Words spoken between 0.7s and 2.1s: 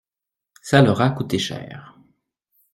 leur a coûté cher.